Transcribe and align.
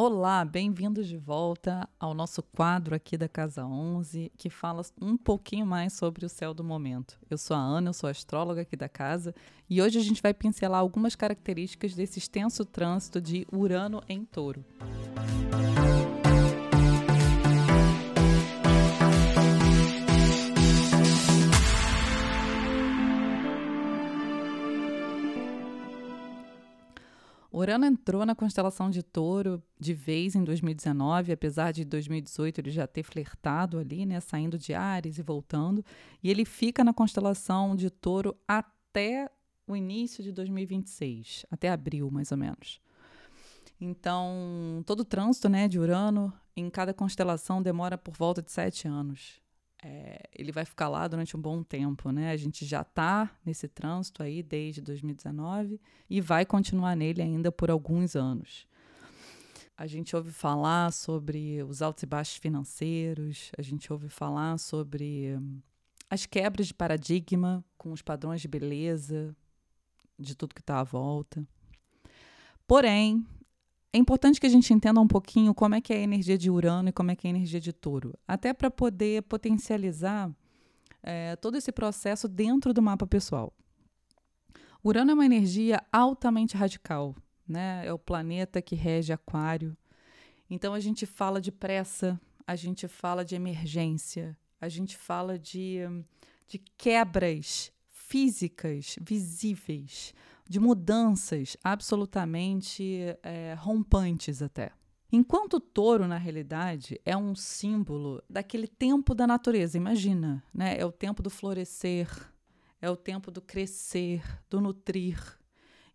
Olá, 0.00 0.44
bem-vindos 0.44 1.08
de 1.08 1.16
volta 1.16 1.88
ao 1.98 2.14
nosso 2.14 2.40
quadro 2.40 2.94
aqui 2.94 3.18
da 3.18 3.28
Casa 3.28 3.66
11, 3.66 4.30
que 4.38 4.48
fala 4.48 4.82
um 5.02 5.16
pouquinho 5.16 5.66
mais 5.66 5.92
sobre 5.92 6.24
o 6.24 6.28
céu 6.28 6.54
do 6.54 6.62
momento. 6.62 7.18
Eu 7.28 7.36
sou 7.36 7.56
a 7.56 7.58
Ana, 7.58 7.88
eu 7.88 7.92
sou 7.92 8.08
astróloga 8.08 8.60
aqui 8.60 8.76
da 8.76 8.88
casa, 8.88 9.34
e 9.68 9.82
hoje 9.82 9.98
a 9.98 10.00
gente 10.00 10.22
vai 10.22 10.32
pincelar 10.32 10.78
algumas 10.78 11.16
características 11.16 11.96
desse 11.96 12.20
extenso 12.20 12.64
trânsito 12.64 13.20
de 13.20 13.44
Urano 13.52 14.00
em 14.08 14.24
Touro. 14.24 14.64
Urano 27.58 27.84
entrou 27.84 28.24
na 28.24 28.34
constelação 28.34 28.88
de 28.88 29.02
Touro 29.02 29.62
de 29.78 29.92
vez 29.92 30.34
em 30.34 30.44
2019, 30.44 31.32
apesar 31.32 31.72
de 31.72 31.84
2018 31.84 32.60
ele 32.60 32.70
já 32.70 32.86
ter 32.86 33.02
flertado 33.02 33.78
ali, 33.78 34.06
né, 34.06 34.20
saindo 34.20 34.56
de 34.58 34.74
Ares 34.74 35.18
e 35.18 35.22
voltando, 35.22 35.84
e 36.22 36.30
ele 36.30 36.44
fica 36.44 36.84
na 36.84 36.94
constelação 36.94 37.74
de 37.74 37.90
Touro 37.90 38.36
até 38.46 39.30
o 39.66 39.76
início 39.76 40.22
de 40.22 40.32
2026, 40.32 41.46
até 41.50 41.68
abril 41.68 42.10
mais 42.10 42.30
ou 42.32 42.38
menos. 42.38 42.80
Então, 43.80 44.82
todo 44.86 45.00
o 45.00 45.04
trânsito 45.04 45.48
né, 45.48 45.68
de 45.68 45.78
Urano 45.78 46.32
em 46.56 46.68
cada 46.68 46.92
constelação 46.94 47.62
demora 47.62 47.96
por 47.96 48.14
volta 48.14 48.42
de 48.42 48.50
sete 48.50 48.88
anos 48.88 49.40
é, 49.82 50.28
ele 50.34 50.50
vai 50.50 50.64
ficar 50.64 50.88
lá 50.88 51.06
durante 51.06 51.36
um 51.36 51.40
bom 51.40 51.62
tempo, 51.62 52.10
né? 52.10 52.30
A 52.30 52.36
gente 52.36 52.64
já 52.64 52.82
está 52.82 53.30
nesse 53.44 53.68
trânsito 53.68 54.22
aí 54.22 54.42
desde 54.42 54.80
2019 54.80 55.80
e 56.10 56.20
vai 56.20 56.44
continuar 56.44 56.96
nele 56.96 57.22
ainda 57.22 57.52
por 57.52 57.70
alguns 57.70 58.16
anos. 58.16 58.66
A 59.76 59.86
gente 59.86 60.16
ouve 60.16 60.32
falar 60.32 60.92
sobre 60.92 61.62
os 61.62 61.80
altos 61.80 62.02
e 62.02 62.06
baixos 62.06 62.36
financeiros, 62.36 63.52
a 63.56 63.62
gente 63.62 63.92
ouve 63.92 64.08
falar 64.08 64.58
sobre 64.58 65.36
hum, 65.36 65.60
as 66.10 66.26
quebras 66.26 66.66
de 66.66 66.74
paradigma 66.74 67.64
com 67.76 67.92
os 67.92 68.02
padrões 68.02 68.40
de 68.40 68.48
beleza, 68.48 69.36
de 70.18 70.34
tudo 70.34 70.54
que 70.54 70.60
está 70.60 70.80
à 70.80 70.84
volta. 70.84 71.46
Porém, 72.66 73.24
é 73.92 73.98
importante 73.98 74.40
que 74.40 74.46
a 74.46 74.50
gente 74.50 74.72
entenda 74.72 75.00
um 75.00 75.08
pouquinho 75.08 75.54
como 75.54 75.74
é 75.74 75.80
que 75.80 75.92
é 75.92 75.96
a 75.96 76.00
energia 76.00 76.36
de 76.36 76.50
Urano 76.50 76.90
e 76.90 76.92
como 76.92 77.10
é 77.10 77.16
que 77.16 77.26
é 77.26 77.30
a 77.30 77.34
energia 77.34 77.60
de 77.60 77.72
Touro, 77.72 78.14
até 78.26 78.52
para 78.52 78.70
poder 78.70 79.22
potencializar 79.22 80.30
é, 81.02 81.36
todo 81.36 81.56
esse 81.56 81.72
processo 81.72 82.28
dentro 82.28 82.74
do 82.74 82.82
mapa 82.82 83.06
pessoal. 83.06 83.52
Urano 84.84 85.10
é 85.10 85.14
uma 85.14 85.26
energia 85.26 85.82
altamente 85.90 86.56
radical, 86.56 87.16
né? 87.46 87.82
É 87.84 87.92
o 87.92 87.98
planeta 87.98 88.60
que 88.60 88.76
rege 88.76 89.12
Aquário. 89.12 89.76
Então 90.50 90.74
a 90.74 90.80
gente 90.80 91.06
fala 91.06 91.40
de 91.40 91.50
pressa, 91.50 92.20
a 92.46 92.54
gente 92.54 92.86
fala 92.86 93.24
de 93.24 93.34
emergência, 93.34 94.36
a 94.60 94.68
gente 94.68 94.96
fala 94.96 95.38
de, 95.38 95.80
de 96.46 96.58
quebras 96.76 97.72
físicas 97.88 98.96
visíveis 99.00 100.14
de 100.48 100.58
mudanças 100.58 101.56
absolutamente 101.62 103.16
é, 103.22 103.54
rompantes 103.58 104.40
até. 104.40 104.72
Enquanto 105.10 105.54
o 105.54 105.60
touro, 105.60 106.06
na 106.06 106.16
realidade, 106.16 107.00
é 107.04 107.16
um 107.16 107.34
símbolo 107.34 108.22
daquele 108.28 108.66
tempo 108.66 109.14
da 109.14 109.26
natureza, 109.26 109.76
imagina, 109.76 110.42
né? 110.52 110.78
É 110.78 110.84
o 110.84 110.92
tempo 110.92 111.22
do 111.22 111.30
florescer, 111.30 112.08
é 112.80 112.90
o 112.90 112.96
tempo 112.96 113.30
do 113.30 113.40
crescer, 113.40 114.22
do 114.50 114.60
nutrir. 114.60 115.18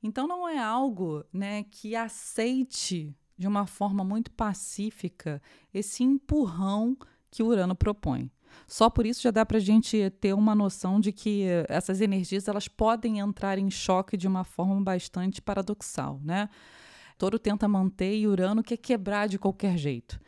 Então 0.02 0.28
não 0.28 0.48
é 0.50 0.58
algo, 0.58 1.24
né, 1.32 1.64
que 1.64 1.96
aceite 1.96 3.16
de 3.38 3.48
uma 3.48 3.66
forma 3.66 4.04
muito 4.04 4.32
pacífica 4.32 5.42
esse 5.74 6.04
empurrão 6.04 6.98
que 7.32 7.42
Urano 7.42 7.76
propõe. 7.76 8.32
Só 8.68 8.90
por 8.90 9.06
isso 9.06 9.22
já 9.22 9.32
dá 9.32 9.46
para 9.46 9.58
a 9.58 9.62
gente 9.62 10.10
ter 10.20 10.34
uma 10.34 10.56
noção 10.56 11.00
de 11.00 11.12
que 11.12 11.46
essas 11.68 12.02
energias 12.02 12.48
elas 12.48 12.68
podem 12.68 13.20
entrar 13.20 13.58
em 13.58 13.70
choque 13.70 14.18
de 14.18 14.28
uma 14.28 14.44
forma 14.44 14.82
bastante 14.82 15.42
paradoxal, 15.42 16.20
né? 16.24 16.50
Touro 17.18 17.38
tenta 17.38 17.68
manter 17.68 18.16
e 18.16 18.28
Urano 18.28 18.64
quer 18.64 18.78
quebrar 18.78 19.28
de 19.28 19.38
qualquer 19.38 19.78
jeito. 19.78 20.20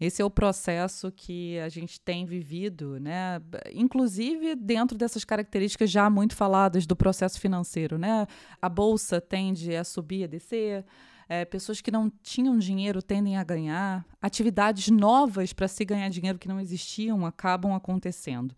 Esse 0.00 0.20
é 0.20 0.24
o 0.24 0.30
processo 0.30 1.12
que 1.12 1.58
a 1.60 1.68
gente 1.68 2.00
tem 2.00 2.26
vivido, 2.26 2.98
né? 2.98 3.40
Inclusive 3.72 4.56
dentro 4.56 4.98
dessas 4.98 5.24
características 5.24 5.88
já 5.88 6.10
muito 6.10 6.34
faladas 6.34 6.86
do 6.86 6.96
processo 6.96 7.38
financeiro, 7.38 7.96
né? 7.96 8.26
A 8.60 8.68
bolsa 8.68 9.20
tende 9.20 9.76
a 9.76 9.84
subir, 9.84 10.24
a 10.24 10.26
descer, 10.26 10.84
é, 11.28 11.44
pessoas 11.44 11.80
que 11.80 11.90
não 11.90 12.10
tinham 12.22 12.58
dinheiro 12.58 13.02
tendem 13.02 13.36
a 13.36 13.44
ganhar, 13.44 14.04
atividades 14.20 14.88
novas 14.88 15.52
para 15.52 15.68
se 15.68 15.84
ganhar 15.84 16.08
dinheiro 16.08 16.38
que 16.38 16.48
não 16.48 16.60
existiam 16.60 17.24
acabam 17.26 17.74
acontecendo. 17.74 18.54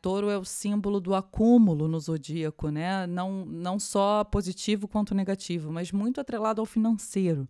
Touro 0.00 0.28
é 0.28 0.36
o 0.36 0.44
símbolo 0.44 1.00
do 1.00 1.14
acúmulo 1.14 1.88
no 1.88 1.98
zodíaco, 1.98 2.68
né? 2.68 3.06
Não, 3.06 3.44
não 3.46 3.78
só 3.78 4.22
positivo 4.22 4.86
quanto 4.86 5.14
negativo, 5.14 5.72
mas 5.72 5.92
muito 5.92 6.20
atrelado 6.20 6.60
ao 6.60 6.66
financeiro. 6.66 7.48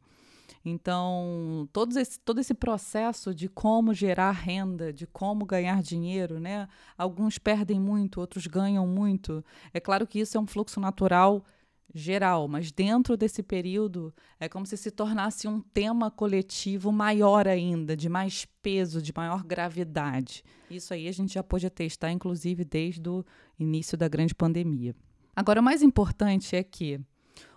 Então, 0.65 1.69
todo 1.73 1.99
esse, 1.99 2.19
todo 2.21 2.41
esse 2.41 2.55
processo 2.55 3.35
de 3.35 3.49
como 3.49 3.93
gerar 3.93 4.31
renda, 4.31 4.93
de 4.93 5.07
como 5.07 5.45
ganhar 5.45 5.83
dinheiro, 5.83 6.41
né? 6.41 6.69
Alguns 6.97 7.39
perdem 7.39 7.79
muito, 7.79 8.21
outros 8.21 8.47
ganham 8.47 8.87
muito. 8.87 9.45
É 9.75 9.81
claro 9.81 10.07
que 10.07 10.21
isso 10.21 10.39
é 10.39 10.41
um 10.41 10.47
fluxo 10.47 10.81
natural 10.81 11.45
geral, 11.93 12.49
mas 12.49 12.71
dentro 12.73 13.17
desse 13.17 13.43
período 13.43 14.15
é 14.39 14.49
como 14.49 14.67
se 14.67 14.77
se 14.77 14.91
tornasse 14.91 15.49
um 15.49 15.61
tema 15.61 16.11
coletivo 16.11 16.93
maior 16.93 17.47
ainda, 17.47 17.97
de 17.97 18.09
mais 18.09 18.47
peso, 18.63 19.03
de 19.03 19.13
maior 19.15 19.45
gravidade. 19.45 20.45
Isso 20.71 20.95
aí 20.95 21.09
a 21.09 21.13
gente 21.13 21.35
já 21.35 21.43
pôde 21.43 21.67
atestar, 21.67 22.11
inclusive, 22.11 22.65
desde 22.65 23.09
o 23.09 23.25
início 23.59 23.97
da 23.97 24.09
grande 24.09 24.35
pandemia. 24.35 24.95
Agora, 25.37 25.61
o 25.61 25.65
mais 25.65 25.83
importante 25.83 26.55
é 26.55 26.63
que, 26.63 27.01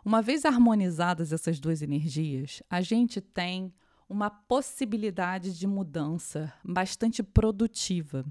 uma 0.03 0.21
vez 0.21 0.45
harmonizadas 0.45 1.31
essas 1.31 1.59
duas 1.59 1.81
energias, 1.81 2.61
a 2.69 2.81
gente 2.81 3.21
tem 3.21 3.73
uma 4.09 4.29
possibilidade 4.29 5.57
de 5.57 5.67
mudança 5.67 6.53
bastante 6.63 7.21
produtiva. 7.21 8.25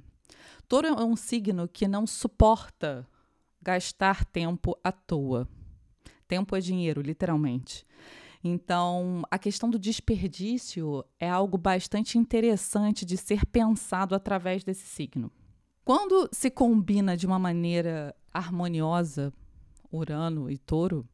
Touro 0.69 0.87
é 0.87 1.05
um 1.05 1.17
signo 1.17 1.69
que 1.69 1.87
não 1.87 2.07
suporta 2.07 3.07
gastar 3.61 4.25
tempo 4.25 4.79
à 4.83 4.91
toa. 4.91 5.49
Tempo 6.29 6.57
é 6.57 6.61
dinheiro, 6.61 7.01
literalmente. 7.01 7.87
Então, 8.43 9.23
a 9.31 9.39
questão 9.39 9.69
do 9.69 9.79
desperdício 9.79 11.05
é 11.19 11.29
algo 11.29 11.59
bastante 11.59 12.19
interessante 12.19 13.05
de 13.05 13.17
ser 13.17 13.45
pensado 13.47 14.15
através 14.15 14.63
desse 14.63 14.87
signo. 14.87 15.33
Quando 15.85 16.29
se 16.33 16.51
combina 16.51 17.17
de 17.17 17.27
uma 17.27 17.39
maneira 17.39 18.15
harmoniosa 18.33 19.33
Urano 19.91 20.51
e 20.51 20.59
Touro, 20.59 21.09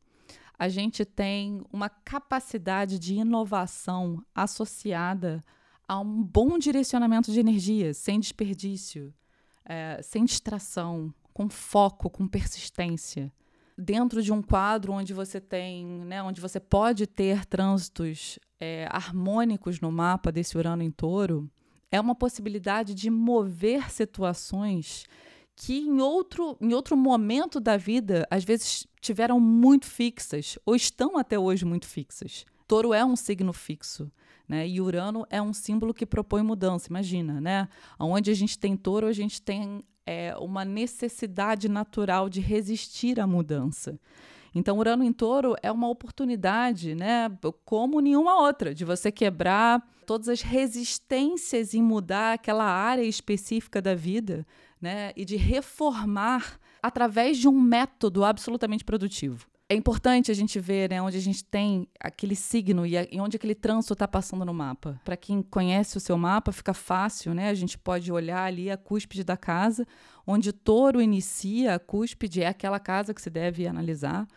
a 0.58 0.68
gente 0.68 1.04
tem 1.04 1.62
uma 1.72 1.88
capacidade 1.88 2.98
de 2.98 3.14
inovação 3.14 4.24
associada 4.34 5.42
a 5.86 5.98
um 5.98 6.22
bom 6.22 6.58
direcionamento 6.58 7.32
de 7.32 7.40
energia, 7.40 7.92
sem 7.92 8.20
desperdício, 8.20 9.12
é, 9.64 10.00
sem 10.02 10.24
distração, 10.24 11.12
com 11.34 11.48
foco, 11.48 12.08
com 12.08 12.26
persistência 12.26 13.32
dentro 13.82 14.22
de 14.22 14.32
um 14.32 14.40
quadro 14.40 14.92
onde 14.92 15.12
você 15.12 15.40
tem, 15.40 15.86
né, 15.86 16.22
onde 16.22 16.40
você 16.40 16.60
pode 16.60 17.06
ter 17.06 17.44
trânsitos 17.44 18.38
é, 18.60 18.86
harmônicos 18.90 19.80
no 19.80 19.90
mapa 19.90 20.30
desse 20.30 20.56
Urano 20.56 20.82
em 20.82 20.90
Touro, 20.90 21.50
é 21.90 22.00
uma 22.00 22.14
possibilidade 22.14 22.94
de 22.94 23.10
mover 23.10 23.90
situações 23.90 25.04
que 25.54 25.78
em 25.78 26.00
outro, 26.00 26.56
em 26.60 26.72
outro 26.72 26.96
momento 26.96 27.60
da 27.60 27.76
vida, 27.76 28.26
às 28.30 28.44
vezes 28.44 28.86
tiveram 29.00 29.38
muito 29.38 29.86
fixas, 29.86 30.58
ou 30.64 30.74
estão 30.74 31.18
até 31.18 31.38
hoje 31.38 31.64
muito 31.64 31.86
fixas. 31.86 32.46
Touro 32.66 32.94
é 32.94 33.04
um 33.04 33.16
signo 33.16 33.52
fixo. 33.52 34.10
Né? 34.48 34.66
E 34.66 34.80
Urano 34.80 35.26
é 35.30 35.40
um 35.40 35.52
símbolo 35.52 35.94
que 35.94 36.06
propõe 36.06 36.42
mudança. 36.42 36.88
Imagina, 36.88 37.40
né? 37.40 37.68
Onde 37.98 38.30
a 38.30 38.34
gente 38.34 38.58
tem 38.58 38.76
touro, 38.76 39.06
a 39.06 39.12
gente 39.12 39.40
tem 39.40 39.82
é, 40.06 40.34
uma 40.36 40.64
necessidade 40.64 41.68
natural 41.68 42.28
de 42.28 42.40
resistir 42.40 43.20
à 43.20 43.26
mudança. 43.26 43.98
Então, 44.54 44.78
Urano 44.78 45.02
em 45.02 45.12
Touro 45.12 45.56
é 45.62 45.72
uma 45.72 45.88
oportunidade, 45.88 46.94
né, 46.94 47.30
como 47.64 48.00
nenhuma 48.00 48.40
outra, 48.40 48.74
de 48.74 48.84
você 48.84 49.10
quebrar 49.10 49.82
todas 50.06 50.28
as 50.28 50.42
resistências 50.42 51.72
em 51.72 51.82
mudar 51.82 52.34
aquela 52.34 52.64
área 52.64 53.02
específica 53.02 53.80
da 53.80 53.94
vida, 53.94 54.46
né, 54.80 55.12
e 55.16 55.24
de 55.24 55.36
reformar 55.36 56.60
através 56.82 57.38
de 57.38 57.48
um 57.48 57.60
método 57.60 58.24
absolutamente 58.24 58.84
produtivo 58.84 59.51
é 59.72 59.74
importante 59.74 60.30
a 60.30 60.34
gente 60.34 60.60
ver 60.60 60.90
né, 60.90 61.00
onde 61.00 61.16
a 61.16 61.20
gente 61.20 61.42
tem 61.42 61.88
aquele 61.98 62.36
signo 62.36 62.84
e, 62.84 62.96
a, 62.96 63.06
e 63.10 63.18
onde 63.20 63.36
aquele 63.36 63.54
trânsito 63.54 63.94
está 63.94 64.06
passando 64.06 64.44
no 64.44 64.52
mapa. 64.52 65.00
Para 65.02 65.16
quem 65.16 65.42
conhece 65.42 65.96
o 65.96 66.00
seu 66.00 66.18
mapa, 66.18 66.52
fica 66.52 66.74
fácil, 66.74 67.32
né? 67.32 67.48
A 67.48 67.54
gente 67.54 67.78
pode 67.78 68.12
olhar 68.12 68.44
ali 68.44 68.70
a 68.70 68.76
cúspide 68.76 69.24
da 69.24 69.36
casa, 69.36 69.86
onde 70.26 70.52
touro 70.52 71.00
inicia, 71.00 71.74
a 71.74 71.78
cúspide 71.78 72.42
é 72.42 72.48
aquela 72.48 72.78
casa 72.78 73.14
que 73.14 73.22
se 73.22 73.30
deve 73.30 73.66
analisar. 73.66 74.28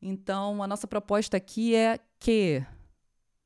Então, 0.00 0.62
a 0.62 0.66
nossa 0.66 0.86
proposta 0.86 1.36
aqui 1.36 1.74
é 1.74 1.98
que 2.18 2.64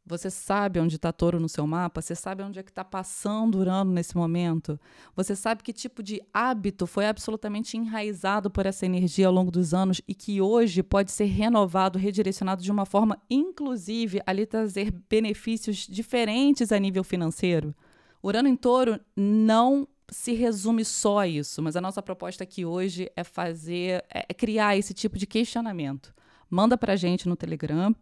Você 0.04 0.30
sabe 0.30 0.80
onde 0.80 0.96
está 0.96 1.12
touro 1.12 1.38
no 1.38 1.48
seu 1.48 1.64
mapa? 1.64 2.02
Você 2.02 2.16
sabe 2.16 2.42
onde 2.42 2.58
é 2.58 2.62
que 2.62 2.70
está 2.70 2.84
passando 2.84 3.58
Urano 3.58 3.92
nesse 3.92 4.16
momento? 4.16 4.78
Você 5.14 5.36
sabe 5.36 5.62
que 5.62 5.72
tipo 5.72 6.02
de 6.02 6.20
hábito 6.34 6.88
foi 6.88 7.06
absolutamente 7.06 7.76
enraizado 7.76 8.50
por 8.50 8.66
essa 8.66 8.84
energia 8.84 9.28
ao 9.28 9.32
longo 9.32 9.52
dos 9.52 9.72
anos 9.72 10.02
e 10.08 10.12
que 10.12 10.40
hoje 10.40 10.82
pode 10.82 11.12
ser 11.12 11.26
renovado, 11.26 12.00
redirecionado 12.00 12.62
de 12.62 12.70
uma 12.72 12.84
forma, 12.84 13.16
inclusive, 13.30 14.20
a 14.26 14.32
lhe 14.32 14.44
trazer 14.44 14.92
benefícios 15.08 15.86
diferentes 15.88 16.72
a 16.72 16.78
nível 16.80 17.04
financeiro? 17.04 17.72
Urano 18.20 18.48
em 18.48 18.56
touro 18.56 18.98
não 19.16 19.86
se 20.10 20.32
resume 20.32 20.84
só 20.84 21.20
a 21.20 21.28
isso, 21.28 21.62
mas 21.62 21.76
a 21.76 21.80
nossa 21.80 22.02
proposta 22.02 22.42
aqui 22.42 22.64
hoje 22.64 23.08
é 23.14 23.22
fazer, 23.22 24.04
é 24.10 24.34
criar 24.34 24.76
esse 24.76 24.92
tipo 24.92 25.16
de 25.16 25.28
questionamento. 25.28 26.12
Manda 26.50 26.76
para 26.76 26.96
gente 26.96 27.28
no 27.28 27.36
Telegram 27.36 27.94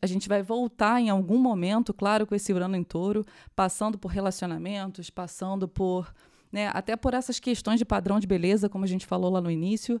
a 0.00 0.06
gente 0.06 0.28
vai 0.28 0.42
voltar 0.42 1.00
em 1.00 1.10
algum 1.10 1.38
momento, 1.38 1.92
claro, 1.92 2.26
com 2.26 2.34
esse 2.34 2.52
Urano 2.52 2.76
em 2.76 2.84
Touro, 2.84 3.24
passando 3.54 3.98
por 3.98 4.08
relacionamentos, 4.08 5.10
passando 5.10 5.66
por, 5.66 6.12
né, 6.52 6.70
até 6.72 6.96
por 6.96 7.14
essas 7.14 7.40
questões 7.40 7.78
de 7.78 7.84
padrão 7.84 8.20
de 8.20 8.26
beleza, 8.26 8.68
como 8.68 8.84
a 8.84 8.88
gente 8.88 9.06
falou 9.06 9.30
lá 9.30 9.40
no 9.40 9.50
início. 9.50 10.00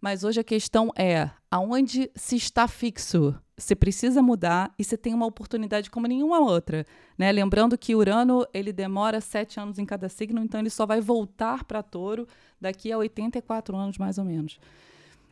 Mas 0.00 0.22
hoje 0.22 0.40
a 0.40 0.44
questão 0.44 0.92
é 0.96 1.28
aonde 1.50 2.10
se 2.14 2.36
está 2.36 2.68
fixo. 2.68 3.34
Você 3.56 3.74
precisa 3.74 4.22
mudar 4.22 4.72
e 4.78 4.84
você 4.84 4.96
tem 4.96 5.12
uma 5.12 5.26
oportunidade 5.26 5.90
como 5.90 6.06
nenhuma 6.06 6.38
outra. 6.38 6.86
Né? 7.16 7.32
Lembrando 7.32 7.76
que 7.76 7.96
Urano 7.96 8.46
ele 8.54 8.72
demora 8.72 9.20
sete 9.20 9.58
anos 9.58 9.78
em 9.78 9.84
cada 9.84 10.08
signo, 10.08 10.40
então 10.40 10.60
ele 10.60 10.70
só 10.70 10.86
vai 10.86 11.00
voltar 11.00 11.64
para 11.64 11.82
touro 11.82 12.28
daqui 12.60 12.92
a 12.92 12.98
84 12.98 13.76
anos, 13.76 13.98
mais 13.98 14.18
ou 14.18 14.24
menos. 14.24 14.60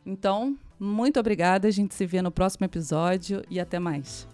Então, 0.05 0.57
muito 0.79 1.19
obrigada. 1.19 1.67
A 1.67 1.71
gente 1.71 1.93
se 1.93 2.05
vê 2.05 2.21
no 2.21 2.31
próximo 2.31 2.65
episódio 2.65 3.41
e 3.49 3.59
até 3.59 3.79
mais. 3.79 4.27